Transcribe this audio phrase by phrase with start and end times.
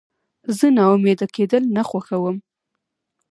[0.57, 2.37] زه ناامیده کېدل نه خوښوم.